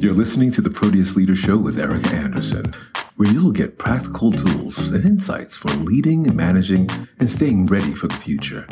You're 0.00 0.14
listening 0.14 0.50
to 0.52 0.62
the 0.62 0.70
Proteus 0.70 1.14
Leader 1.14 1.34
Show 1.34 1.58
with 1.58 1.78
Erika 1.78 2.08
Andersen, 2.08 2.72
where 3.16 3.30
you'll 3.30 3.52
get 3.52 3.76
practical 3.76 4.32
tools 4.32 4.78
and 4.88 5.04
insights 5.04 5.58
for 5.58 5.68
leading, 5.68 6.34
managing, 6.34 6.88
and 7.18 7.28
staying 7.30 7.66
ready 7.66 7.92
for 7.94 8.06
the 8.06 8.14
future. 8.14 8.64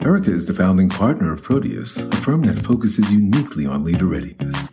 Erika 0.00 0.30
is 0.30 0.46
the 0.46 0.54
founding 0.54 0.88
partner 0.88 1.32
of 1.32 1.42
Proteus, 1.42 1.96
a 1.96 2.16
firm 2.18 2.42
that 2.42 2.64
focuses 2.64 3.10
uniquely 3.10 3.66
on 3.66 3.82
leader 3.82 4.06
readiness. 4.06 4.68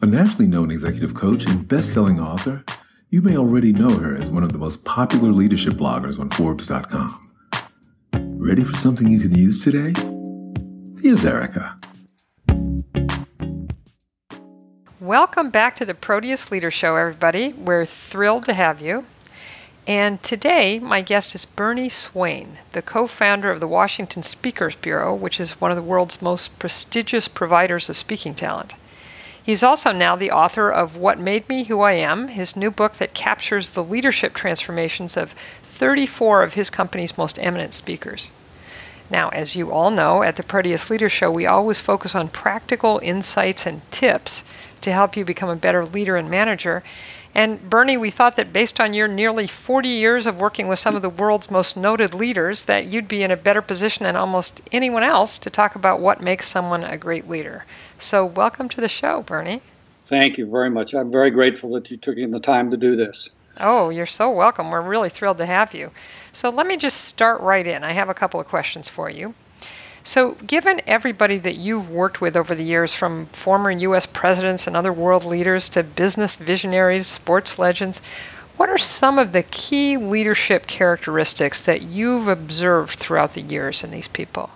A 0.00 0.06
nationally 0.06 0.46
known 0.46 0.70
executive 0.70 1.12
coach 1.12 1.44
and 1.44 1.68
best-selling 1.68 2.18
author, 2.18 2.64
you 3.10 3.20
may 3.20 3.36
already 3.36 3.74
know 3.74 3.90
her 3.90 4.16
as 4.16 4.30
one 4.30 4.42
of 4.42 4.52
the 4.52 4.58
most 4.58 4.86
popular 4.86 5.32
leadership 5.32 5.74
bloggers 5.74 6.18
on 6.18 6.30
Forbes.com. 6.30 7.30
Ready 8.14 8.64
for 8.64 8.74
something 8.76 9.10
you 9.10 9.20
can 9.20 9.34
use 9.34 9.62
today? 9.62 9.92
Here's 11.02 11.26
Erika. 11.26 11.78
Welcome 15.08 15.48
back 15.48 15.76
to 15.76 15.86
the 15.86 15.94
Proteus 15.94 16.50
Leader 16.50 16.70
Show, 16.70 16.96
everybody. 16.96 17.54
We're 17.54 17.86
thrilled 17.86 18.44
to 18.44 18.52
have 18.52 18.82
you. 18.82 19.06
And 19.86 20.22
today, 20.22 20.78
my 20.78 21.00
guest 21.00 21.34
is 21.34 21.46
Bernie 21.46 21.88
Swain, 21.88 22.58
the 22.72 22.82
co 22.82 23.06
founder 23.06 23.50
of 23.50 23.58
the 23.58 23.66
Washington 23.66 24.22
Speakers 24.22 24.76
Bureau, 24.76 25.14
which 25.14 25.40
is 25.40 25.62
one 25.62 25.70
of 25.70 25.78
the 25.78 25.82
world's 25.82 26.20
most 26.20 26.58
prestigious 26.58 27.26
providers 27.26 27.88
of 27.88 27.96
speaking 27.96 28.34
talent. 28.34 28.74
He's 29.42 29.62
also 29.62 29.92
now 29.92 30.14
the 30.14 30.30
author 30.30 30.70
of 30.70 30.98
What 30.98 31.18
Made 31.18 31.48
Me 31.48 31.64
Who 31.64 31.80
I 31.80 31.92
Am, 31.92 32.28
his 32.28 32.54
new 32.54 32.70
book 32.70 32.98
that 32.98 33.14
captures 33.14 33.70
the 33.70 33.82
leadership 33.82 34.34
transformations 34.34 35.16
of 35.16 35.34
34 35.78 36.42
of 36.42 36.52
his 36.52 36.68
company's 36.68 37.16
most 37.16 37.38
eminent 37.38 37.72
speakers. 37.72 38.30
Now, 39.10 39.30
as 39.30 39.56
you 39.56 39.72
all 39.72 39.90
know, 39.90 40.22
at 40.22 40.36
the 40.36 40.42
Proteus 40.42 40.90
Leader 40.90 41.08
Show, 41.08 41.30
we 41.30 41.46
always 41.46 41.80
focus 41.80 42.14
on 42.14 42.28
practical 42.28 43.00
insights 43.02 43.64
and 43.64 43.80
tips 43.90 44.44
to 44.82 44.92
help 44.92 45.16
you 45.16 45.24
become 45.24 45.48
a 45.48 45.56
better 45.56 45.86
leader 45.86 46.16
and 46.16 46.28
manager. 46.28 46.82
And 47.34 47.70
Bernie, 47.70 47.96
we 47.96 48.10
thought 48.10 48.36
that 48.36 48.52
based 48.52 48.80
on 48.80 48.94
your 48.94 49.08
nearly 49.08 49.46
40 49.46 49.88
years 49.88 50.26
of 50.26 50.40
working 50.40 50.68
with 50.68 50.78
some 50.78 50.96
of 50.96 51.02
the 51.02 51.08
world's 51.08 51.50
most 51.50 51.76
noted 51.76 52.12
leaders, 52.12 52.62
that 52.64 52.86
you'd 52.86 53.08
be 53.08 53.22
in 53.22 53.30
a 53.30 53.36
better 53.36 53.62
position 53.62 54.04
than 54.04 54.16
almost 54.16 54.60
anyone 54.72 55.04
else 55.04 55.38
to 55.40 55.50
talk 55.50 55.74
about 55.74 56.00
what 56.00 56.20
makes 56.20 56.46
someone 56.46 56.84
a 56.84 56.98
great 56.98 57.28
leader. 57.28 57.64
So, 57.98 58.26
welcome 58.26 58.68
to 58.70 58.80
the 58.80 58.88
show, 58.88 59.22
Bernie. 59.22 59.62
Thank 60.06 60.38
you 60.38 60.50
very 60.50 60.70
much. 60.70 60.94
I'm 60.94 61.10
very 61.10 61.30
grateful 61.30 61.72
that 61.72 61.90
you 61.90 61.96
took 61.96 62.16
the 62.16 62.40
time 62.40 62.70
to 62.70 62.76
do 62.76 62.96
this. 62.96 63.30
Oh, 63.60 63.88
you're 63.88 64.06
so 64.06 64.30
welcome. 64.30 64.70
We're 64.70 64.80
really 64.80 65.08
thrilled 65.08 65.38
to 65.38 65.46
have 65.46 65.74
you. 65.74 65.90
So 66.32 66.50
let 66.50 66.66
me 66.66 66.76
just 66.76 67.04
start 67.04 67.40
right 67.40 67.66
in. 67.66 67.84
I 67.84 67.92
have 67.92 68.08
a 68.08 68.14
couple 68.14 68.40
of 68.40 68.48
questions 68.48 68.88
for 68.88 69.08
you. 69.08 69.34
So, 70.04 70.32
given 70.46 70.80
everybody 70.86 71.38
that 71.38 71.56
you've 71.56 71.90
worked 71.90 72.20
with 72.20 72.36
over 72.36 72.54
the 72.54 72.62
years, 72.62 72.94
from 72.94 73.26
former 73.26 73.70
U.S. 73.70 74.06
presidents 74.06 74.66
and 74.66 74.76
other 74.76 74.92
world 74.92 75.24
leaders 75.24 75.68
to 75.70 75.82
business 75.82 76.36
visionaries, 76.36 77.06
sports 77.06 77.58
legends, 77.58 78.00
what 78.56 78.70
are 78.70 78.78
some 78.78 79.18
of 79.18 79.32
the 79.32 79.42
key 79.42 79.98
leadership 79.98 80.66
characteristics 80.66 81.62
that 81.62 81.82
you've 81.82 82.28
observed 82.28 82.98
throughout 82.98 83.34
the 83.34 83.42
years 83.42 83.84
in 83.84 83.90
these 83.90 84.08
people? 84.08 84.50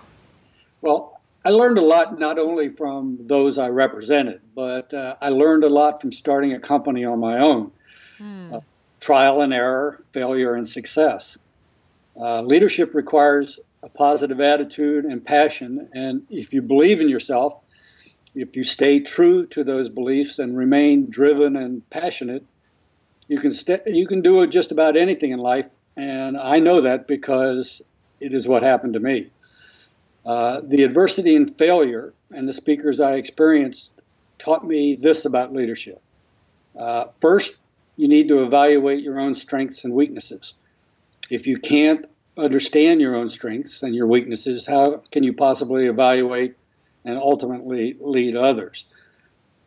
Well, 0.81 1.21
I 1.45 1.49
learned 1.49 1.77
a 1.77 1.81
lot 1.81 2.17
not 2.19 2.39
only 2.39 2.69
from 2.69 3.17
those 3.21 3.57
I 3.57 3.67
represented, 3.67 4.41
but 4.55 4.93
uh, 4.93 5.15
I 5.21 5.29
learned 5.29 5.63
a 5.65 5.69
lot 5.69 6.01
from 6.01 6.11
starting 6.11 6.53
a 6.53 6.59
company 6.59 7.05
on 7.05 7.19
my 7.19 7.39
own. 7.39 7.71
Hmm. 8.17 8.53
Uh, 8.55 8.59
trial 8.99 9.41
and 9.41 9.53
error, 9.53 10.03
failure 10.13 10.55
and 10.55 10.67
success. 10.67 11.37
Uh, 12.15 12.41
leadership 12.41 12.93
requires 12.93 13.59
a 13.81 13.89
positive 13.89 14.39
attitude 14.39 15.05
and 15.05 15.25
passion, 15.25 15.89
and 15.93 16.23
if 16.29 16.53
you 16.53 16.61
believe 16.61 17.01
in 17.01 17.09
yourself, 17.09 17.59
if 18.35 18.55
you 18.55 18.63
stay 18.63 18.99
true 18.99 19.45
to 19.47 19.63
those 19.63 19.89
beliefs 19.89 20.39
and 20.39 20.57
remain 20.57 21.09
driven 21.09 21.55
and 21.55 21.87
passionate, 21.89 22.43
you 23.27 23.37
can 23.37 23.53
st- 23.53 23.87
you 23.87 24.07
can 24.07 24.21
do 24.21 24.45
just 24.47 24.71
about 24.71 24.95
anything 24.95 25.31
in 25.31 25.39
life, 25.39 25.71
and 25.97 26.37
I 26.37 26.59
know 26.59 26.81
that 26.81 27.07
because 27.07 27.81
it 28.19 28.33
is 28.33 28.47
what 28.47 28.63
happened 28.63 28.93
to 28.93 28.99
me. 28.99 29.29
Uh, 30.25 30.61
the 30.63 30.83
adversity 30.83 31.35
and 31.35 31.53
failure 31.53 32.13
and 32.31 32.47
the 32.47 32.53
speakers 32.53 32.99
I 32.99 33.15
experienced 33.15 33.91
taught 34.39 34.65
me 34.65 34.95
this 34.95 35.25
about 35.25 35.53
leadership. 35.53 36.01
Uh, 36.77 37.05
first, 37.19 37.55
you 37.97 38.07
need 38.07 38.29
to 38.29 38.43
evaluate 38.43 39.03
your 39.03 39.19
own 39.19 39.35
strengths 39.35 39.83
and 39.83 39.93
weaknesses. 39.93 40.55
If 41.33 41.47
you 41.47 41.57
can't 41.57 42.05
understand 42.37 43.01
your 43.01 43.15
own 43.15 43.27
strengths 43.27 43.81
and 43.81 43.95
your 43.95 44.05
weaknesses, 44.05 44.67
how 44.67 45.01
can 45.11 45.23
you 45.23 45.33
possibly 45.33 45.87
evaluate 45.87 46.55
and 47.03 47.17
ultimately 47.17 47.97
lead 47.99 48.35
others? 48.35 48.85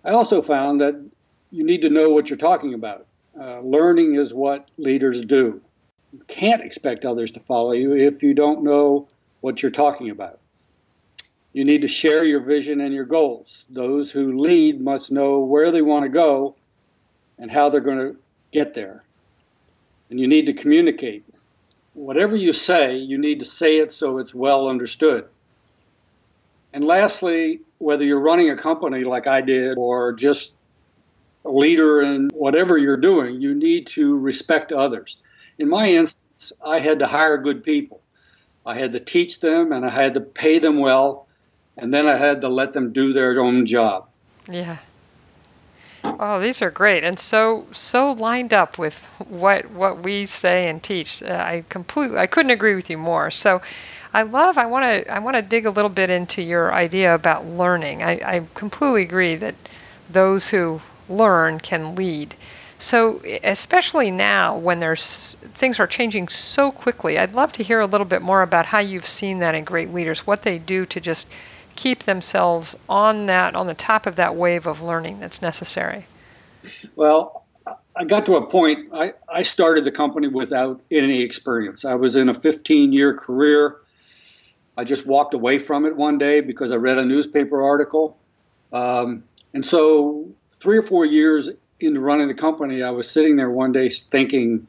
I 0.04 0.10
also 0.10 0.43
found 0.43 0.81
that 0.81 0.94
you 1.50 1.65
need 1.65 1.82
to 1.82 1.91
know 1.91 2.10
what 2.10 2.31
you're 2.31 2.37
talking 2.37 2.72
about. 2.72 3.09
Uh, 3.37 3.59
learning 3.62 4.15
is 4.15 4.32
what 4.32 4.69
leaders 4.78 5.21
do. 5.22 5.60
You 6.12 6.22
can't 6.28 6.62
expect 6.62 7.04
others 7.04 7.32
to 7.32 7.41
follow 7.41 7.72
you 7.72 7.97
if 7.97 8.22
you 8.22 8.33
don't 8.33 8.62
know 8.62 9.09
what 9.41 9.60
you're 9.60 9.72
talking 9.72 10.10
about. 10.10 10.38
You 11.53 11.65
need 11.65 11.83
to 11.83 11.88
share 11.88 12.22
your 12.22 12.43
vision 12.44 12.81
and 12.81 12.94
your 12.94 13.06
goals. 13.06 13.66
Those 13.71 14.12
who 14.12 14.38
lead 14.38 14.81
must 14.81 15.10
know 15.10 15.41
where 15.41 15.72
they 15.72 15.83
want 15.83 16.04
to 16.04 16.10
go 16.10 16.54
and 17.41 17.50
how 17.50 17.71
they're 17.71 17.81
going 17.81 17.98
to 17.98 18.16
get 18.53 18.75
there. 18.75 19.03
And 20.10 20.21
you 20.21 20.28
need 20.28 20.47
to 20.47 20.53
communicate. 20.53 21.25
Whatever 21.97 22.37
you 22.37 22.53
say, 22.53 22.97
you 22.97 23.17
need 23.17 23.41
to 23.41 23.47
say 23.47 23.79
it 23.79 23.91
so 23.91 24.19
it's 24.19 24.34
well 24.34 24.69
understood. 24.69 25.27
And 26.75 26.84
lastly, 26.84 27.61
whether 27.79 28.05
you're 28.05 28.21
running 28.21 28.51
a 28.51 28.57
company 28.57 29.03
like 29.03 29.27
I 29.27 29.41
did 29.41 29.79
or 29.79 30.12
just 30.12 30.53
a 31.47 31.51
leader 31.51 32.03
in 32.03 32.29
whatever 32.34 32.77
you're 32.77 32.99
doing, 32.99 33.41
you 33.41 33.55
need 33.55 33.87
to 33.89 34.15
respect 34.19 34.73
others. 34.73 35.17
In 35.59 35.71
my 35.71 35.89
instance, 35.89 36.53
I 36.62 36.81
had 36.81 36.99
to 36.99 37.07
hire 37.07 37.39
good 37.39 37.65
people. 37.65 38.03
I 38.67 38.75
had 38.75 38.93
to 38.93 39.01
teach 39.01 39.41
them 39.41 39.73
and 39.73 39.87
I 39.87 39.89
had 39.89 40.13
to 40.15 40.21
pay 40.21 40.59
them 40.59 40.78
well, 40.78 41.27
and 41.78 41.95
then 41.95 42.07
I 42.07 42.19
had 42.19 42.43
to 42.43 42.49
let 42.49 42.75
them 42.75 42.93
do 42.93 43.15
their 43.15 43.41
own 43.41 43.65
job. 43.65 44.09
Yeah. 44.51 44.77
Oh, 46.21 46.41
these 46.41 46.62
are 46.62 46.71
great 46.71 47.05
and 47.05 47.19
so 47.19 47.67
so 47.72 48.12
lined 48.12 48.53
up 48.53 48.78
with 48.78 48.94
what 49.28 49.71
what 49.71 50.03
we 50.03 50.25
say 50.25 50.69
and 50.69 50.83
teach. 50.83 51.22
Uh, 51.22 51.44
I 51.47 51.65
completely 51.69 52.19
I 52.19 52.27
couldn't 52.27 52.53
agree 52.53 52.75
with 52.75 52.89
you 52.89 52.99
more. 52.99 53.31
So 53.31 53.61
I 54.15 54.22
love 54.22 54.56
I 54.56 54.66
want 54.66 54.84
to 54.84 55.12
I 55.12 55.19
want 55.19 55.37
to 55.37 55.43
dig 55.43 55.66
a 55.66 55.71
little 55.71 55.91
bit 55.91 56.09
into 56.11 56.43
your 56.43 56.72
idea 56.72 57.15
about 57.15 57.45
learning. 57.47 58.03
I, 58.03 58.37
I 58.37 58.47
completely 58.55 59.03
agree 59.03 59.37
that 59.37 59.55
those 60.09 60.49
who 60.49 60.81
learn 61.09 61.61
can 61.61 61.95
lead. 61.95 62.34
So 62.78 63.21
especially 63.43 64.11
now 64.11 64.56
when 64.56 64.81
there's 64.81 65.37
things 65.55 65.81
are 65.81 65.87
changing 65.87 66.28
so 66.28 66.71
quickly, 66.71 67.19
I'd 67.19 67.34
love 67.34 67.53
to 67.55 67.62
hear 67.62 67.81
a 67.81 67.87
little 67.87 68.06
bit 68.06 68.22
more 68.22 68.43
about 68.43 68.66
how 68.66 68.78
you've 68.78 69.09
seen 69.09 69.41
that 69.41 69.55
in 69.55 69.65
great 69.65 69.93
leaders, 69.93 70.27
what 70.27 70.43
they 70.43 70.59
do 70.59 70.87
to 70.87 71.00
just 71.00 71.28
keep 71.76 72.04
themselves 72.04 72.76
on 72.88 73.26
that 73.26 73.54
on 73.54 73.66
the 73.66 73.75
top 73.75 74.06
of 74.06 74.16
that 74.16 74.34
wave 74.34 74.66
of 74.66 74.82
learning 74.82 75.20
that's 75.20 75.42
necessary? 75.42 76.06
Well, 76.94 77.44
I 77.94 78.04
got 78.04 78.26
to 78.26 78.37
a 78.37 78.47
point. 78.47 78.91
I, 78.92 79.14
I 79.28 79.42
started 79.42 79.84
the 79.84 79.91
company 79.91 80.28
without 80.28 80.81
any 80.91 81.22
experience. 81.22 81.84
I 81.84 81.94
was 81.94 82.16
in 82.16 82.28
a 82.28 82.34
15 82.34 82.92
year 82.92 83.15
career. 83.15 83.76
I 84.76 84.84
just 84.84 85.06
walked 85.06 85.32
away 85.32 85.59
from 85.59 85.86
it 85.86 85.97
one 85.97 86.19
day 86.19 86.41
because 86.41 86.70
I 86.70 86.76
read 86.76 86.98
a 86.98 87.04
newspaper 87.04 87.62
article. 87.62 88.19
Um, 88.72 89.25
and 89.54 89.65
so, 89.65 90.28
three 90.53 90.76
or 90.76 90.82
four 90.82 91.06
years 91.06 91.50
into 91.81 92.00
running 92.00 92.28
the 92.28 92.34
company, 92.34 92.82
I 92.82 92.91
was 92.91 93.10
sitting 93.10 93.36
there 93.36 93.50
one 93.50 93.72
day 93.72 93.88
thinking, 93.88 94.66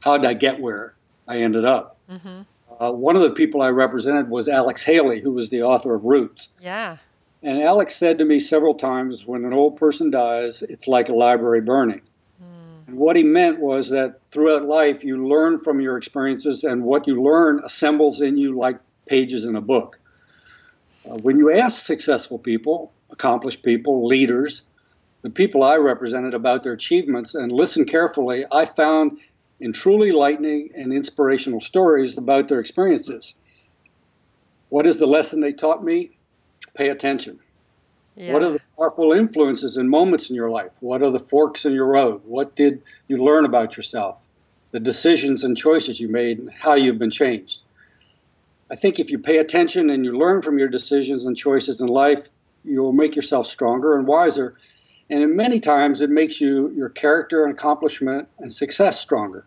how 0.00 0.18
did 0.18 0.26
I 0.26 0.34
get 0.34 0.60
where 0.60 0.94
I 1.26 1.38
ended 1.38 1.64
up? 1.64 1.96
Mm-hmm. 2.10 2.42
Uh, 2.78 2.92
one 2.92 3.16
of 3.16 3.22
the 3.22 3.30
people 3.30 3.62
I 3.62 3.68
represented 3.68 4.28
was 4.28 4.48
Alex 4.48 4.82
Haley, 4.82 5.20
who 5.20 5.32
was 5.32 5.48
the 5.48 5.62
author 5.62 5.94
of 5.94 6.04
Roots. 6.04 6.48
Yeah. 6.60 6.98
And 7.42 7.62
Alex 7.62 7.96
said 7.96 8.18
to 8.18 8.24
me 8.24 8.40
several 8.40 8.74
times, 8.74 9.26
when 9.26 9.44
an 9.44 9.52
old 9.52 9.76
person 9.76 10.10
dies, 10.10 10.62
it's 10.62 10.88
like 10.88 11.08
a 11.08 11.14
library 11.14 11.60
burning. 11.60 12.02
Mm. 12.42 12.88
And 12.88 12.96
what 12.98 13.16
he 13.16 13.22
meant 13.22 13.60
was 13.60 13.90
that 13.90 14.24
throughout 14.26 14.64
life, 14.64 15.04
you 15.04 15.26
learn 15.26 15.58
from 15.58 15.80
your 15.80 15.96
experiences, 15.96 16.64
and 16.64 16.82
what 16.82 17.06
you 17.06 17.22
learn 17.22 17.60
assembles 17.64 18.20
in 18.20 18.36
you 18.36 18.58
like 18.58 18.78
pages 19.06 19.44
in 19.44 19.56
a 19.56 19.60
book. 19.60 19.98
Uh, 21.08 21.14
when 21.16 21.38
you 21.38 21.52
ask 21.52 21.84
successful 21.84 22.38
people, 22.38 22.92
accomplished 23.10 23.62
people, 23.62 24.06
leaders, 24.06 24.62
the 25.22 25.30
people 25.30 25.62
I 25.62 25.76
represented 25.76 26.34
about 26.34 26.62
their 26.62 26.72
achievements 26.72 27.34
and 27.34 27.50
listen 27.52 27.84
carefully, 27.84 28.44
I 28.50 28.64
found 28.66 29.18
in 29.60 29.72
truly 29.72 30.12
lightning 30.12 30.70
and 30.74 30.92
inspirational 30.92 31.60
stories 31.60 32.18
about 32.18 32.48
their 32.48 32.60
experiences. 32.60 33.34
What 34.68 34.86
is 34.86 34.98
the 34.98 35.06
lesson 35.06 35.40
they 35.40 35.52
taught 35.52 35.82
me? 35.82 36.10
Pay 36.74 36.88
attention. 36.88 37.38
Yeah. 38.16 38.32
What 38.32 38.42
are 38.42 38.52
the 38.52 38.60
powerful 38.76 39.12
influences 39.12 39.76
and 39.76 39.88
moments 39.88 40.30
in 40.30 40.36
your 40.36 40.50
life? 40.50 40.72
What 40.80 41.02
are 41.02 41.10
the 41.10 41.20
forks 41.20 41.64
in 41.64 41.72
your 41.72 41.86
road? 41.86 42.22
What 42.24 42.56
did 42.56 42.82
you 43.08 43.22
learn 43.22 43.44
about 43.44 43.76
yourself? 43.76 44.16
The 44.72 44.80
decisions 44.80 45.44
and 45.44 45.56
choices 45.56 46.00
you 46.00 46.08
made 46.08 46.38
and 46.38 46.50
how 46.50 46.74
you've 46.74 46.98
been 46.98 47.10
changed. 47.10 47.62
I 48.70 48.76
think 48.76 48.98
if 48.98 49.10
you 49.10 49.18
pay 49.18 49.38
attention 49.38 49.90
and 49.90 50.04
you 50.04 50.18
learn 50.18 50.42
from 50.42 50.58
your 50.58 50.68
decisions 50.68 51.24
and 51.24 51.36
choices 51.36 51.80
in 51.80 51.86
life, 51.86 52.28
you 52.64 52.82
will 52.82 52.92
make 52.92 53.14
yourself 53.14 53.46
stronger 53.46 53.96
and 53.96 54.06
wiser. 54.06 54.56
And 55.08 55.22
in 55.22 55.36
many 55.36 55.60
times, 55.60 56.00
it 56.00 56.10
makes 56.10 56.40
you 56.40 56.70
your 56.70 56.88
character 56.88 57.44
and 57.44 57.52
accomplishment 57.52 58.28
and 58.38 58.52
success 58.52 59.00
stronger. 59.00 59.46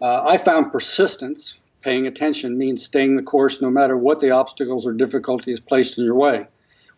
Uh, 0.00 0.22
I 0.24 0.38
found 0.38 0.72
persistence, 0.72 1.54
paying 1.80 2.06
attention, 2.06 2.58
means 2.58 2.84
staying 2.84 3.16
the 3.16 3.22
course 3.22 3.62
no 3.62 3.70
matter 3.70 3.96
what 3.96 4.20
the 4.20 4.30
obstacles 4.30 4.86
or 4.86 4.92
difficulties 4.92 5.60
placed 5.60 5.98
in 5.98 6.04
your 6.04 6.16
way. 6.16 6.46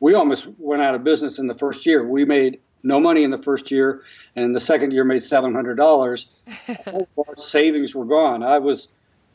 We 0.01 0.15
almost 0.15 0.47
went 0.59 0.83
out 0.83 0.95
of 0.95 1.05
business 1.05 1.39
in 1.39 1.47
the 1.47 1.55
first 1.55 1.87
year. 1.87 2.07
We 2.07 2.25
made 2.25 2.61
no 2.83 3.01
money 3.01 3.25
in 3.25 3.31
the 3.31 3.43
first 3.43 3.71
year, 3.71 4.03
and 4.35 4.45
in 4.45 4.53
the 4.53 4.61
second 4.61 4.93
year 4.93 5.05
made 5.05 5.23
seven 5.23 5.55
hundred 5.55 5.77
dollars. 5.77 6.29
All 6.87 7.09
our 7.29 7.37
savings 7.37 7.95
were 7.95 8.05
gone. 8.05 8.43
I 8.43 8.59
was, 8.59 8.89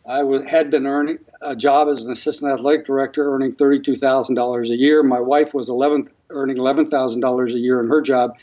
I 0.05 0.23
was, 0.23 0.43
had 0.43 0.71
been 0.71 0.87
earning 0.87 1.19
a 1.41 1.55
job 1.55 1.87
as 1.87 2.03
an 2.03 2.11
assistant 2.11 2.51
athletic 2.51 2.85
director, 2.85 3.33
earning 3.33 3.53
thirty-two 3.53 3.95
thousand 3.95 4.35
dollars 4.35 4.69
a 4.69 4.75
year. 4.75 5.03
My 5.03 5.19
wife 5.19 5.53
was 5.53 5.69
eleven, 5.69 6.07
earning 6.29 6.57
eleven 6.57 6.89
thousand 6.89 7.21
dollars 7.21 7.53
a 7.53 7.59
year 7.59 7.79
in 7.79 7.87
her 7.87 8.01
job. 8.01 8.35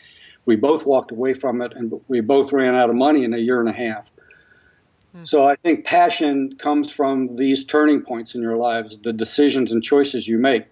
We 0.47 0.57
both 0.57 0.87
walked 0.87 1.11
away 1.11 1.35
from 1.35 1.61
it, 1.61 1.73
and 1.75 2.01
we 2.09 2.21
both 2.21 2.53
ran 2.53 2.75
out 2.75 2.91
of 2.91 2.97
money 2.97 3.25
in 3.25 3.35
a 3.35 3.39
year 3.39 3.61
and 3.61 3.69
a 3.69 3.73
half. 3.73 4.07
Hmm. 5.13 5.25
So 5.25 5.45
I 5.45 5.57
think 5.57 5.85
passion 5.85 6.57
comes 6.57 6.91
from 6.91 7.37
these 7.37 7.65
turning 7.65 8.03
points 8.03 8.35
in 8.35 8.41
your 8.43 8.57
lives, 8.57 8.99
the 8.99 9.13
decisions 9.13 9.73
and 9.73 9.83
choices 9.83 10.27
you 10.27 10.39
make. 10.39 10.65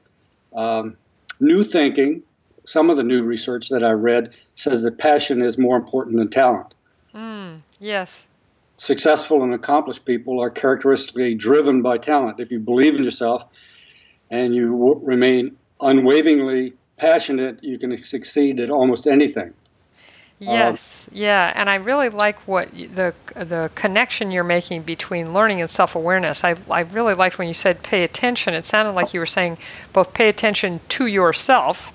Um, 0.55 0.97
new 1.41 1.65
thinking 1.65 2.23
some 2.67 2.91
of 2.91 2.97
the 2.97 3.05
new 3.05 3.23
research 3.23 3.69
that 3.71 3.85
I 3.85 3.93
read 3.93 4.33
says 4.57 4.83
that 4.83 4.99
passion 4.99 5.41
is 5.43 5.57
more 5.57 5.77
important 5.77 6.19
than 6.19 6.29
talent. 6.29 6.75
Mm, 7.15 7.63
yes. 7.79 8.27
Successful 8.79 9.43
and 9.43 9.55
accomplished 9.55 10.05
people 10.05 10.41
are 10.41 10.51
characteristically 10.51 11.35
driven 11.35 11.83
by 11.83 11.99
talent. 11.99 12.41
If 12.41 12.51
you 12.51 12.59
believe 12.59 12.95
in 12.95 13.05
yourself 13.05 13.45
and 14.31 14.55
you 14.55 14.73
w- 14.73 15.01
remain 15.03 15.57
unwaveringly 15.81 16.75
passionate, 16.97 17.65
you 17.65 17.79
can 17.79 18.03
succeed 18.05 18.61
at 18.61 18.71
almost 18.71 19.07
anything. 19.07 19.55
Yes, 20.39 21.09
yeah, 21.13 21.51
and 21.55 21.71
I 21.71 21.77
really 21.77 22.11
like 22.11 22.39
what 22.47 22.71
the 22.71 23.15
the 23.35 23.71
connection 23.75 24.31
you're 24.31 24.45
making 24.45 24.83
between 24.83 25.33
learning 25.33 25.63
and 25.63 25.71
self-awareness. 25.71 26.45
I 26.45 26.57
I 26.71 26.81
really 26.81 27.15
liked 27.15 27.39
when 27.39 27.49
you 27.49 27.55
said 27.55 27.83
pay 27.83 28.05
attention. 28.05 28.53
It 28.53 28.67
sounded 28.67 28.93
like 28.93 29.15
you 29.15 29.21
were 29.21 29.27
saying 29.27 29.57
both 29.95 30.13
pay 30.13 30.29
attention 30.29 30.81
to 30.91 31.07
yourself 31.07 31.91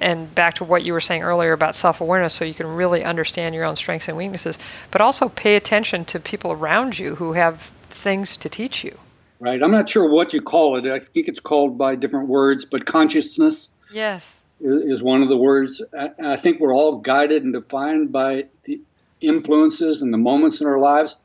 and 0.00 0.32
back 0.34 0.54
to 0.54 0.64
what 0.64 0.82
you 0.82 0.92
were 0.92 1.00
saying 1.00 1.22
earlier 1.22 1.52
about 1.52 1.74
self-awareness 1.74 2.32
so 2.32 2.44
you 2.44 2.54
can 2.54 2.66
really 2.66 3.04
understand 3.04 3.54
your 3.54 3.64
own 3.64 3.76
strengths 3.76 4.08
and 4.08 4.16
weaknesses 4.16 4.58
but 4.90 5.00
also 5.00 5.28
pay 5.28 5.56
attention 5.56 6.04
to 6.04 6.20
people 6.20 6.52
around 6.52 6.98
you 6.98 7.14
who 7.14 7.32
have 7.32 7.70
things 7.90 8.36
to 8.38 8.48
teach 8.48 8.84
you. 8.84 8.96
Right. 9.38 9.62
I'm 9.62 9.70
not 9.70 9.88
sure 9.88 10.08
what 10.08 10.32
you 10.32 10.40
call 10.40 10.76
it. 10.76 10.86
I 10.86 11.00
think 11.00 11.28
it's 11.28 11.40
called 11.40 11.78
by 11.78 11.94
different 11.94 12.28
words 12.28 12.64
but 12.64 12.86
consciousness 12.86 13.72
yes. 13.92 14.38
is 14.60 15.02
one 15.02 15.22
of 15.22 15.28
the 15.28 15.36
words. 15.36 15.82
I 15.92 16.36
think 16.36 16.60
we're 16.60 16.74
all 16.74 16.96
guided 16.96 17.44
and 17.44 17.52
defined 17.52 18.12
by 18.12 18.46
the 18.64 18.80
influences 19.20 20.02
and 20.02 20.12
the 20.12 20.18
moments 20.18 20.60
in 20.60 20.66
our 20.66 20.78
lives 20.78 21.16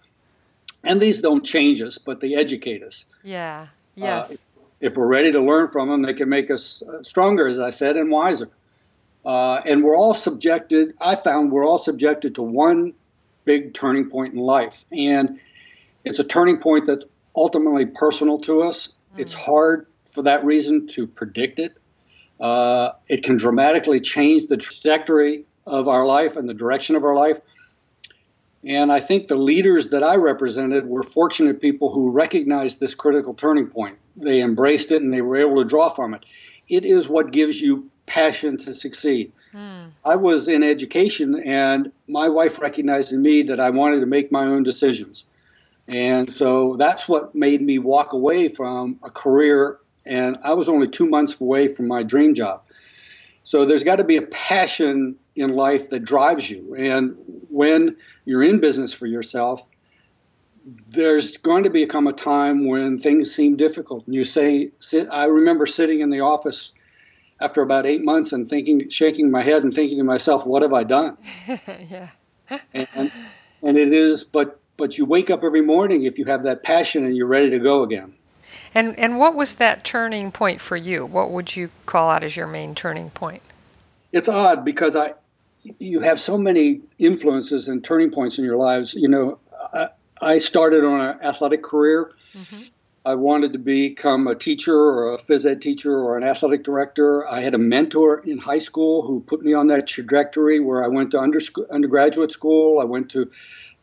and 0.84 1.02
these 1.02 1.22
don't 1.22 1.44
change 1.44 1.82
us 1.82 1.98
but 1.98 2.20
they 2.20 2.36
educate 2.36 2.84
us. 2.84 3.06
Yeah. 3.24 3.68
Uh, 3.98 4.26
yes. 4.30 4.32
uh, 4.32 4.36
if 4.80 4.96
we're 4.96 5.08
ready 5.08 5.32
to 5.32 5.42
learn 5.42 5.68
from 5.68 5.90
them, 5.90 6.02
they 6.04 6.14
can 6.14 6.30
make 6.30 6.52
us 6.52 6.84
uh, 6.84 7.04
stronger, 7.04 7.48
as 7.48 7.60
I 7.60 7.72
said, 7.72 7.98
and 7.98 8.12
wiser. 8.12 8.50
Uh, 9.26 9.62
and 9.66 9.84
we're 9.84 9.98
all 9.98 10.14
subjected, 10.14 10.94
I 11.02 11.16
found 11.16 11.52
we're 11.52 11.68
all 11.68 11.80
subjected 11.80 12.36
to 12.36 12.42
one 12.42 12.94
big 13.44 13.74
turning 13.74 14.10
point 14.10 14.34
in 14.34 14.40
life. 14.40 14.86
And 14.92 15.40
it's 16.06 16.20
a 16.20 16.24
turning 16.24 16.58
point 16.60 16.86
that's 16.88 17.06
ultimately 17.36 17.86
personal 17.86 18.40
to 18.42 18.64
us. 18.64 18.90
Mm. 19.16 19.20
It's 19.20 19.34
hard 19.34 19.88
for 20.12 20.24
that 20.24 20.46
reason 20.46 20.88
to 20.90 21.08
predict 21.08 21.60
it. 21.60 21.76
Uh, 22.40 22.92
it 23.08 23.24
can 23.24 23.38
dramatically 23.38 24.00
change 24.00 24.48
the 24.48 24.58
trajectory 24.58 25.46
of 25.66 25.88
our 25.88 26.06
life 26.06 26.38
and 26.38 26.48
the 26.48 26.54
direction 26.54 26.96
of 26.96 27.04
our 27.04 27.16
life. 27.16 27.40
And 28.68 28.92
I 28.92 29.00
think 29.00 29.30
the 29.30 29.38
leaders 29.38 29.92
that 29.92 30.04
I 30.04 30.16
represented 30.16 30.88
were 30.88 31.02
fortunate 31.02 31.62
people 31.62 31.90
who 31.90 32.12
recognized 32.12 32.82
this 32.82 32.94
critical 32.94 33.34
turning 33.34 33.68
point. 33.68 33.98
They 34.18 34.42
embraced 34.42 34.92
it 34.92 35.02
and 35.02 35.14
they 35.14 35.22
were 35.22 35.38
able 35.38 35.64
to 35.64 35.68
draw 35.68 35.88
from 35.88 36.14
it. 36.14 36.26
It 36.68 36.84
is 36.84 37.08
what 37.08 37.32
gives 37.32 37.62
you 37.62 37.90
passion 38.08 38.58
to 38.58 38.74
succeed. 38.74 39.32
Mm. 39.54 39.92
I 40.04 40.18
was 40.18 40.50
in 40.50 40.64
education 40.64 41.42
and 41.46 41.94
my 42.10 42.28
wife 42.28 42.60
recognized 42.60 43.14
in 43.14 43.22
me 43.22 43.44
that 43.44 43.62
I 43.62 43.70
wanted 43.70 44.02
to 44.02 44.06
make 44.06 44.34
my 44.34 44.44
own 44.44 44.64
decisions. 44.64 45.24
And 45.88 46.34
so 46.34 46.76
that's 46.78 47.08
what 47.08 47.34
made 47.34 47.62
me 47.62 47.80
walk 47.80 48.12
away 48.12 48.50
from 48.50 49.00
a 49.02 49.10
career. 49.10 49.78
And 50.06 50.40
I 50.44 50.54
was 50.54 50.68
only 50.68 50.90
two 50.90 51.08
months 51.08 51.40
away 51.40 51.70
from 51.70 51.88
my 51.88 52.04
dream 52.04 52.34
job. 52.34 52.64
So 53.46 53.66
there's 53.66 53.86
got 53.86 53.96
to 53.96 54.04
be 54.04 54.18
a 54.18 54.24
passion 54.24 55.16
in 55.38 55.56
life 55.56 55.90
that 55.92 56.04
drives 56.04 56.50
you. 56.50 56.76
And 56.76 57.16
when 57.50 57.98
you're 58.26 58.44
in 58.44 58.60
business 58.60 58.92
for 58.92 59.06
yourself, 59.06 59.62
there's 60.90 61.38
going 61.38 61.64
to 61.64 61.70
become 61.70 62.08
a 62.08 62.14
time 62.14 62.68
when 62.68 63.00
things 63.00 63.34
seem 63.34 63.56
difficult. 63.56 64.06
And 64.06 64.16
you 64.16 64.26
say, 64.26 64.72
sit, 64.80 65.08
I 65.12 65.26
remember 65.26 65.66
sitting 65.66 66.02
in 66.02 66.10
the 66.10 66.22
office 66.22 66.74
after 67.40 67.62
about 67.62 67.86
eight 67.86 68.04
months 68.04 68.34
and 68.34 68.50
thinking, 68.50 68.90
shaking 68.90 69.32
my 69.32 69.44
head 69.44 69.64
and 69.64 69.74
thinking 69.74 70.00
to 70.00 70.04
myself, 70.04 70.46
what 70.46 70.64
have 70.64 70.74
I 70.74 70.84
done? 70.84 71.18
yeah. 71.48 72.10
and, 72.74 73.12
and 73.62 73.78
it 73.78 73.94
is, 73.94 74.24
but, 74.24 74.60
but 74.76 74.98
you 74.98 75.06
wake 75.06 75.30
up 75.30 75.44
every 75.44 75.62
morning 75.62 76.04
if 76.04 76.18
you 76.18 76.26
have 76.26 76.44
that 76.44 76.64
passion 76.64 77.06
and 77.06 77.16
you're 77.16 77.28
ready 77.28 77.52
to 77.52 77.60
go 77.60 77.84
again. 77.84 78.14
And, 78.74 78.98
and 79.00 79.20
what 79.20 79.36
was 79.36 79.56
that 79.56 79.84
turning 79.84 80.32
point 80.32 80.62
for 80.62 80.76
you? 80.76 81.06
What 81.06 81.32
would 81.32 81.56
you 81.56 81.70
call 81.86 82.10
out 82.10 82.24
as 82.24 82.36
your 82.36 82.48
main 82.48 82.76
turning 82.76 83.10
point? 83.10 83.44
It's 84.12 84.30
odd 84.30 84.66
because 84.66 84.96
I, 84.96 85.14
you 85.80 86.02
have 86.02 86.20
so 86.20 86.38
many 86.38 86.82
influences 86.98 87.68
and 87.68 87.84
turning 87.84 88.12
points 88.12 88.38
in 88.38 88.46
your 88.46 88.58
lives. 88.58 88.94
You 88.94 89.08
know, 89.08 89.40
I, 89.74 89.90
I 90.22 90.38
started 90.38 90.84
on 90.84 91.02
an 91.02 91.20
athletic 91.22 91.64
career. 91.64 92.12
Mm-hmm. 92.36 92.64
I 93.06 93.16
wanted 93.16 93.54
to 93.54 93.60
become 93.60 94.28
a 94.28 94.36
teacher 94.36 94.76
or 94.76 95.16
a 95.16 95.18
phys 95.18 95.46
ed 95.46 95.62
teacher 95.62 95.98
or 95.98 96.18
an 96.18 96.24
athletic 96.24 96.66
director. 96.66 97.26
I 97.26 97.40
had 97.40 97.56
a 97.56 97.58
mentor 97.58 98.20
in 98.20 98.38
high 98.38 98.58
school 98.58 99.02
who 99.02 99.22
put 99.22 99.42
me 99.42 99.54
on 99.54 99.68
that 99.68 99.88
trajectory 99.88 100.60
where 100.60 100.84
I 100.84 100.88
went 100.88 101.12
to 101.12 101.20
under, 101.22 101.40
undergraduate 101.72 102.34
school. 102.34 102.82
I 102.82 102.84
went 102.84 103.10
to 103.12 103.32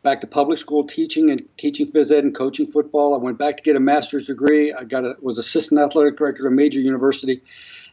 back 0.03 0.21
to 0.21 0.27
public 0.27 0.59
school 0.59 0.85
teaching 0.85 1.31
and 1.31 1.43
teaching 1.57 1.91
phys 1.91 2.11
ed 2.11 2.23
and 2.23 2.35
coaching 2.35 2.67
football. 2.67 3.15
I 3.15 3.17
went 3.17 3.39
back 3.39 3.57
to 3.57 3.63
get 3.63 3.75
a 3.75 3.79
master's 3.79 4.27
degree. 4.27 4.71
I 4.71 4.83
got 4.83 5.03
a, 5.03 5.15
was 5.19 5.39
assistant 5.39 5.81
athletic 5.81 6.17
director 6.17 6.45
at 6.45 6.51
a 6.51 6.55
major 6.55 6.79
university. 6.79 7.41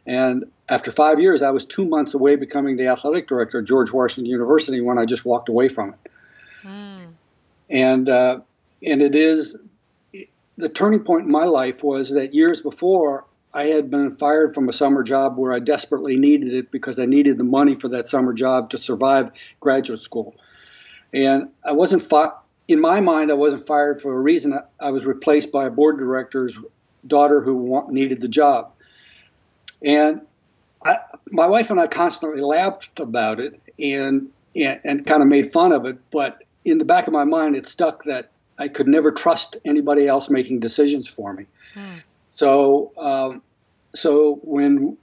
And 0.06 0.44
after 0.68 0.90
five 0.90 1.20
years, 1.20 1.42
I 1.42 1.50
was 1.50 1.64
two 1.64 1.84
months 1.84 2.14
away 2.14 2.36
becoming 2.36 2.76
the 2.76 2.88
athletic 2.88 3.28
director 3.28 3.60
at 3.60 3.66
George 3.66 3.92
Washington 3.92 4.30
University 4.30 4.80
when 4.80 4.98
I 4.98 5.04
just 5.04 5.24
walked 5.24 5.48
away 5.48 5.68
from 5.68 5.94
it. 5.94 6.10
Mm. 6.64 7.12
And 7.70 8.08
uh, 8.08 8.40
and 8.84 9.02
it 9.02 9.14
is 9.14 9.56
the 10.56 10.68
turning 10.68 11.00
point 11.00 11.26
in 11.26 11.32
my 11.32 11.44
life 11.44 11.82
was 11.82 12.10
that 12.10 12.34
years 12.34 12.60
before 12.60 13.24
I 13.54 13.66
had 13.66 13.90
been 13.90 14.16
fired 14.16 14.54
from 14.54 14.68
a 14.68 14.72
summer 14.72 15.02
job 15.02 15.36
where 15.36 15.52
I 15.52 15.58
desperately 15.58 16.16
needed 16.16 16.54
it 16.54 16.70
because 16.70 16.98
I 16.98 17.06
needed 17.06 17.38
the 17.38 17.44
money 17.44 17.74
for 17.74 17.88
that 17.88 18.08
summer 18.08 18.32
job 18.32 18.70
to 18.70 18.78
survive 18.78 19.30
graduate 19.60 20.02
school. 20.02 20.34
And 21.12 21.50
I 21.62 21.72
wasn't 21.72 22.02
fi- 22.02 22.32
in 22.68 22.80
my 22.80 23.00
mind 23.00 23.30
I 23.30 23.34
wasn't 23.34 23.66
fired 23.66 24.00
for 24.00 24.14
a 24.14 24.18
reason. 24.18 24.58
I, 24.80 24.90
was 24.90 25.04
replaced 25.04 25.52
by 25.52 25.66
a 25.66 25.70
board 25.70 25.98
director's 25.98 26.56
daughter 27.06 27.42
who 27.42 27.56
wa- 27.56 27.86
needed 27.90 28.22
the 28.22 28.28
job. 28.28 28.72
And 29.84 30.22
I, 30.84 30.98
my 31.30 31.46
wife 31.46 31.70
and 31.70 31.80
I 31.80 31.86
constantly 31.86 32.40
laughed 32.40 33.00
about 33.00 33.40
it 33.40 33.60
and, 33.78 34.30
and, 34.54 34.80
and 34.84 35.06
kind 35.06 35.22
of 35.22 35.28
made 35.28 35.52
fun 35.52 35.72
of 35.72 35.86
it. 35.86 35.98
But 36.10 36.42
in 36.64 36.78
the 36.78 36.84
back 36.84 37.06
of 37.06 37.12
my 37.12 37.24
mind, 37.24 37.56
it 37.56 37.66
stuck 37.66 38.04
that 38.04 38.30
I 38.58 38.68
could 38.68 38.88
never 38.88 39.12
trust 39.12 39.56
anybody 39.64 40.06
else 40.06 40.28
making 40.28 40.60
decisions 40.60 41.08
for 41.08 41.32
me. 41.32 41.46
Hmm. 41.74 41.98
So, 42.24 42.92
um, 42.96 43.42
so 43.94 44.40
when 44.42 44.96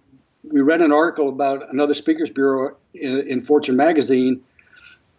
we 0.43 0.61
read 0.61 0.81
an 0.81 0.91
article 0.91 1.29
about 1.29 1.71
another 1.71 1.93
speakers 1.93 2.29
bureau 2.29 2.77
in, 2.93 3.27
in, 3.27 3.41
Fortune 3.41 3.75
magazine, 3.75 4.41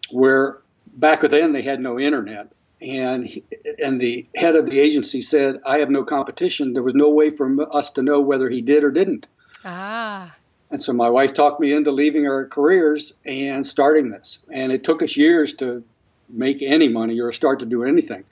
where 0.09 0.57
back 0.93 1.21
then 1.21 1.53
they 1.53 1.61
had 1.61 1.79
no 1.79 1.99
internet, 1.99 2.51
and 2.81 3.25
he, 3.27 3.43
and 3.81 4.01
the 4.01 4.27
head 4.35 4.55
of 4.55 4.69
the 4.69 4.79
agency 4.79 5.21
said, 5.21 5.61
"I 5.65 5.79
have 5.79 5.89
no 5.89 6.03
competition. 6.03 6.73
There 6.73 6.83
was 6.83 6.95
no 6.95 7.09
way 7.09 7.29
for 7.29 7.73
us 7.73 7.91
to 7.91 8.01
know 8.01 8.19
whether 8.21 8.49
he 8.49 8.61
did 8.61 8.83
or 8.83 8.91
didn't." 8.91 9.27
Ah. 9.63 10.35
And 10.69 10.81
so 10.81 10.93
my 10.93 11.09
wife 11.09 11.33
talked 11.33 11.59
me 11.59 11.73
into 11.73 11.91
leaving 11.91 12.27
our 12.27 12.45
careers 12.45 13.13
and 13.25 13.67
starting 13.67 14.09
this. 14.09 14.39
And 14.49 14.71
it 14.71 14.83
took 14.83 15.03
us 15.03 15.17
years 15.17 15.55
to 15.55 15.83
make 16.29 16.61
any 16.61 16.87
money 16.87 17.19
or 17.19 17.33
start 17.33 17.59
to 17.59 17.65
do 17.65 17.83
anything. 17.83 18.23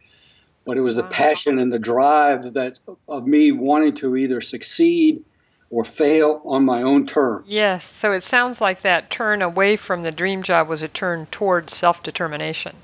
But 0.66 0.78
it 0.78 0.82
was 0.82 0.96
the 0.96 1.04
passion 1.04 1.60
and 1.60 1.72
the 1.72 1.80
drive 1.80 2.54
that 2.54 2.80
of 3.08 3.26
me 3.26 3.52
wanting 3.52 3.96
to 3.96 4.16
either 4.16 4.40
succeed 4.40 5.24
or 5.70 5.84
fail 5.84 6.42
on 6.46 6.64
my 6.66 6.82
own 6.82 7.08
terms. 7.08 7.46
Yes. 7.48 7.86
So 7.86 8.12
it 8.12 8.22
sounds 8.22 8.62
like 8.62 8.82
that 8.82 9.10
turn 9.10 9.42
away 9.42 9.76
from 9.76 10.04
the 10.04 10.12
dream 10.12 10.44
job 10.44 10.68
was 10.68 10.82
a 10.82 10.88
turn 10.88 11.28
towards 11.28 11.76
self 11.76 12.04
determination. 12.04 12.76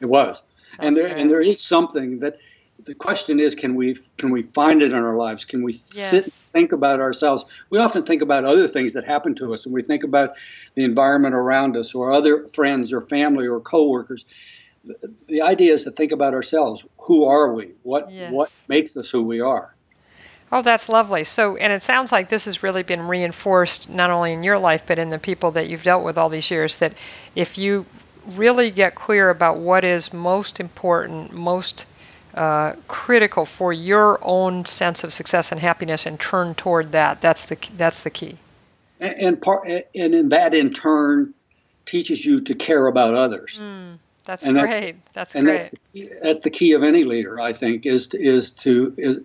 It 0.00 0.06
was. 0.06 0.42
That's 0.72 0.86
and 0.86 0.96
there 0.96 1.08
great. 1.08 1.20
and 1.20 1.30
there 1.30 1.40
is 1.40 1.62
something 1.62 2.20
that 2.20 2.38
the 2.86 2.94
question 2.94 3.40
is, 3.40 3.54
can 3.54 3.74
we 3.74 3.96
can 4.18 4.30
we 4.30 4.42
find 4.42 4.82
it 4.82 4.92
in 4.92 4.98
our 4.98 5.16
lives? 5.16 5.44
Can 5.44 5.62
we 5.62 5.72
Yes. 5.94 6.10
sit 6.10 6.24
and 6.24 6.32
think 6.52 6.72
about 6.72 7.00
ourselves? 7.00 7.44
We 7.70 7.78
often 7.78 8.04
think 8.04 8.22
about 8.22 8.44
other 8.44 8.68
things 8.68 8.94
that 8.94 9.04
happen 9.04 9.34
to 9.36 9.52
us, 9.54 9.66
and 9.66 9.74
we 9.74 9.82
think 9.82 10.04
about 10.04 10.34
the 10.74 10.84
environment 10.84 11.34
around 11.34 11.76
us, 11.76 11.94
or 11.94 12.12
other 12.12 12.46
friends, 12.54 12.92
or 12.92 13.02
family, 13.02 13.46
or 13.46 13.60
coworkers. 13.60 14.24
The, 14.84 15.12
the 15.28 15.42
idea 15.42 15.72
is 15.72 15.84
to 15.84 15.90
think 15.90 16.12
about 16.12 16.34
ourselves. 16.34 16.84
Who 17.00 17.24
are 17.24 17.52
we? 17.52 17.72
What 17.82 18.12
Yes. 18.18 18.30
what 18.30 18.50
makes 18.68 18.96
us 18.96 19.10
who 19.10 19.22
we 19.22 19.40
are? 19.40 19.74
Oh, 20.52 20.62
that's 20.62 20.88
lovely. 20.88 21.22
So, 21.24 21.56
and 21.56 21.72
it 21.72 21.82
sounds 21.82 22.10
like 22.10 22.28
this 22.28 22.46
has 22.46 22.62
really 22.62 22.82
been 22.82 23.06
reinforced 23.06 23.88
not 23.88 24.10
only 24.10 24.32
in 24.32 24.42
your 24.42 24.58
life, 24.58 24.82
but 24.86 24.98
in 24.98 25.10
the 25.10 25.18
people 25.18 25.52
that 25.52 25.68
you've 25.68 25.84
dealt 25.84 26.04
with 26.04 26.18
all 26.18 26.28
these 26.28 26.50
years. 26.50 26.76
That 26.78 26.94
if 27.36 27.56
you 27.56 27.86
really 28.36 28.70
get 28.70 28.94
clear 28.94 29.30
about 29.30 29.58
what 29.58 29.84
is 29.84 30.12
most 30.12 30.58
important, 30.60 31.32
most 31.32 31.86
uh, 32.34 32.74
critical 32.88 33.44
for 33.44 33.72
your 33.72 34.18
own 34.22 34.64
sense 34.64 35.04
of 35.04 35.12
success 35.12 35.52
and 35.52 35.60
happiness, 35.60 36.06
and 36.06 36.18
turn 36.20 36.54
toward 36.54 36.92
that, 36.92 37.20
that's 37.20 37.46
the 37.46 37.56
that's 37.76 38.00
the 38.00 38.10
key. 38.10 38.36
And, 39.00 39.14
and 39.20 39.42
part 39.42 39.66
and 39.68 40.14
in 40.14 40.28
that 40.30 40.54
in 40.54 40.70
turn 40.70 41.34
teaches 41.86 42.24
you 42.24 42.40
to 42.42 42.54
care 42.54 42.86
about 42.86 43.14
others. 43.14 43.58
That's 44.26 44.44
And 44.44 44.54
that's- 44.54 44.74
great. 44.78 44.96
That's 45.12 45.34
and 45.34 45.46
great. 45.46 45.58
that's 45.58 45.70
the, 45.70 45.78
key, 45.92 46.10
that's 46.22 46.40
the 46.44 46.50
key 46.50 46.72
of 46.72 46.82
any 46.84 47.04
leader, 47.04 47.40
I 47.40 47.52
think, 47.52 47.86
is 47.86 48.08
to, 48.08 48.22
is 48.22 48.52
to 48.52 48.94
is 48.96 49.18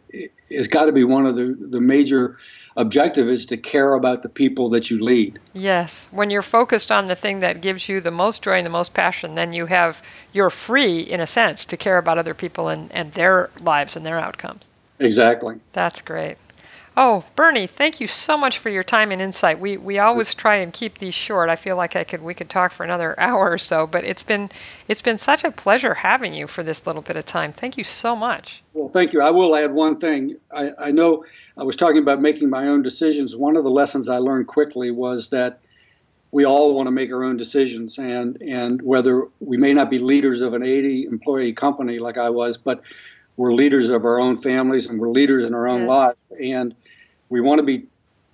is 0.49 0.67
got 0.67 0.85
to 0.85 0.91
be 0.91 1.03
one 1.03 1.25
of 1.25 1.35
the 1.35 1.55
the 1.59 1.81
major 1.81 2.37
objective 2.75 3.29
is 3.29 3.45
to 3.47 3.57
care 3.57 3.93
about 3.93 4.21
the 4.23 4.29
people 4.29 4.69
that 4.69 4.89
you 4.89 5.03
lead. 5.03 5.39
Yes, 5.53 6.07
when 6.11 6.29
you're 6.29 6.41
focused 6.41 6.91
on 6.91 7.07
the 7.07 7.15
thing 7.15 7.39
that 7.39 7.61
gives 7.61 7.87
you 7.87 8.01
the 8.01 8.11
most 8.11 8.41
joy 8.41 8.57
and 8.57 8.65
the 8.65 8.69
most 8.69 8.93
passion, 8.93 9.35
then 9.35 9.53
you 9.53 9.65
have 9.65 10.01
you're 10.33 10.49
free 10.49 10.99
in 11.01 11.19
a 11.19 11.27
sense 11.27 11.65
to 11.67 11.77
care 11.77 11.97
about 11.97 12.17
other 12.17 12.33
people 12.33 12.69
and, 12.69 12.91
and 12.91 13.11
their 13.13 13.49
lives 13.61 13.95
and 13.95 14.05
their 14.05 14.19
outcomes. 14.19 14.69
Exactly. 14.99 15.55
That's 15.73 16.01
great. 16.01 16.37
Oh, 16.97 17.25
Bernie, 17.35 17.67
thank 17.67 17.99
you 17.99 18.07
so 18.07 18.37
much 18.37 18.59
for 18.59 18.69
your 18.69 18.83
time 18.83 19.11
and 19.11 19.21
insight. 19.21 19.59
We 19.59 19.75
we 19.75 19.99
always 19.99 20.33
try 20.33 20.57
and 20.57 20.71
keep 20.71 20.97
these 20.97 21.13
short. 21.13 21.49
I 21.49 21.57
feel 21.57 21.75
like 21.75 21.97
I 21.97 22.05
could 22.05 22.21
we 22.21 22.33
could 22.33 22.49
talk 22.49 22.71
for 22.71 22.83
another 22.83 23.19
hour 23.19 23.51
or 23.51 23.57
so, 23.57 23.85
but 23.85 24.05
it's 24.05 24.23
been 24.23 24.49
it's 24.87 25.01
been 25.01 25.17
such 25.17 25.43
a 25.43 25.51
pleasure 25.51 25.93
having 25.93 26.33
you 26.33 26.47
for 26.47 26.63
this 26.63 26.87
little 26.87 27.01
bit 27.01 27.17
of 27.17 27.25
time. 27.25 27.51
Thank 27.51 27.77
you 27.77 27.83
so 27.83 28.15
much. 28.15 28.63
Well, 28.73 28.89
thank 28.89 29.11
you. 29.11 29.21
I 29.21 29.31
will 29.31 29.55
add 29.55 29.73
one 29.73 29.99
thing. 29.99 30.37
I, 30.53 30.71
I 30.77 30.91
know 30.91 31.25
I 31.57 31.63
was 31.63 31.75
talking 31.75 32.01
about 32.01 32.21
making 32.21 32.49
my 32.49 32.67
own 32.67 32.81
decisions. 32.81 33.35
One 33.35 33.57
of 33.57 33.65
the 33.65 33.69
lessons 33.71 34.07
I 34.07 34.19
learned 34.19 34.47
quickly 34.47 34.91
was 34.91 35.29
that 35.29 35.59
we 36.31 36.45
all 36.45 36.75
want 36.75 36.87
to 36.87 36.91
make 36.91 37.11
our 37.11 37.25
own 37.25 37.35
decisions, 37.35 37.97
and 37.97 38.41
and 38.41 38.81
whether 38.81 39.27
we 39.41 39.57
may 39.57 39.73
not 39.73 39.89
be 39.89 39.99
leaders 39.99 40.41
of 40.41 40.53
an 40.53 40.63
80 40.63 41.07
employee 41.11 41.51
company 41.51 41.99
like 41.99 42.17
I 42.17 42.29
was, 42.29 42.57
but 42.57 42.81
we're 43.37 43.53
leaders 43.53 43.89
of 43.89 44.05
our 44.05 44.19
own 44.19 44.37
families 44.37 44.89
and 44.89 44.97
we're 44.97 45.09
leaders 45.09 45.43
in 45.43 45.53
our 45.53 45.67
own 45.67 45.81
Yes. 45.81 45.89
lives, 45.89 46.17
and 46.41 46.73
we 47.29 47.41
want 47.41 47.59
to 47.59 47.63
be 47.63 47.85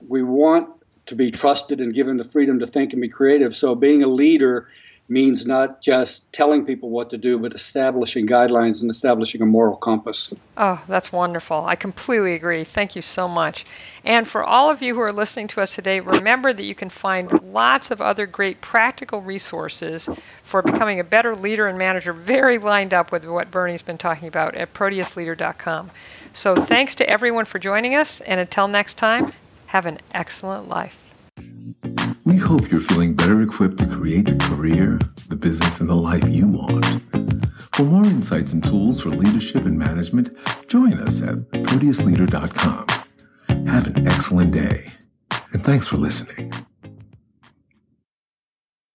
we 0.07 0.23
want 0.23 0.69
to 1.07 1.15
be 1.15 1.31
trusted 1.31 1.81
and 1.81 1.93
given 1.93 2.17
the 2.17 2.23
freedom 2.23 2.59
to 2.59 2.67
think 2.67 2.93
and 2.93 3.01
be 3.01 3.09
creative. 3.09 3.55
So 3.55 3.75
being 3.75 4.03
a 4.03 4.07
leader 4.07 4.69
means 5.07 5.45
not 5.45 5.81
just 5.81 6.31
telling 6.31 6.65
people 6.65 6.89
what 6.89 7.09
to 7.09 7.17
do, 7.17 7.37
but 7.37 7.53
establishing 7.53 8.25
guidelines 8.25 8.81
and 8.81 8.89
establishing 8.89 9.41
a 9.41 9.45
moral 9.45 9.75
compass. 9.75 10.31
Oh, 10.55 10.81
that's 10.87 11.11
wonderful. 11.11 11.65
I 11.65 11.75
completely 11.75 12.33
agree. 12.35 12.63
Thank 12.63 12.95
you 12.95 13.01
so 13.01 13.27
much. 13.27 13.65
And 14.05 14.27
for 14.27 14.43
all 14.43 14.69
of 14.69 14.81
you 14.81 14.95
who 14.95 15.01
are 15.01 15.11
listening 15.11 15.47
to 15.49 15.61
us 15.61 15.75
today, 15.75 15.99
remember 15.99 16.53
that 16.53 16.63
you 16.63 16.75
can 16.75 16.89
find 16.89 17.29
lots 17.51 17.91
of 17.91 17.99
other 17.99 18.25
great 18.25 18.61
practical 18.61 19.21
resources 19.21 20.07
for 20.43 20.61
becoming 20.61 21.01
a 21.01 21.03
better 21.03 21.35
leader 21.35 21.67
and 21.67 21.77
manager, 21.77 22.13
very 22.13 22.57
lined 22.57 22.93
up 22.93 23.11
with 23.11 23.25
what 23.25 23.51
Bernie's 23.51 23.81
been 23.81 23.97
talking 23.97 24.29
about 24.29 24.55
at 24.55 24.73
proteusleader.com. 24.73 25.91
So 26.33 26.55
thanks 26.55 26.95
to 26.95 27.09
everyone 27.09 27.45
for 27.45 27.59
joining 27.59 27.95
us, 27.95 28.21
and 28.21 28.39
until 28.39 28.69
next 28.69 28.93
time, 28.93 29.25
have 29.65 29.85
an 29.85 29.99
excellent 30.13 30.69
life. 30.69 31.00
We 32.23 32.37
hope 32.37 32.69
you're 32.71 32.81
feeling 32.81 33.15
better 33.15 33.41
equipped 33.41 33.77
to 33.79 33.87
create 33.87 34.27
the 34.27 34.37
career, 34.37 34.99
the 35.29 35.35
business, 35.35 35.79
and 35.79 35.89
the 35.89 35.95
life 35.95 36.27
you 36.29 36.47
want. 36.47 36.85
For 37.73 37.83
more 37.83 38.05
insights 38.05 38.53
and 38.53 38.63
tools 38.63 39.01
for 39.01 39.09
leadership 39.09 39.65
and 39.65 39.77
management, 39.77 40.35
join 40.67 40.93
us 40.99 41.23
at 41.23 41.35
proteusleader.com. 41.51 42.85
Have 43.67 43.87
an 43.87 44.07
excellent 44.07 44.51
day, 44.53 44.91
and 45.51 45.63
thanks 45.63 45.87
for 45.87 45.97
listening. 45.97 46.53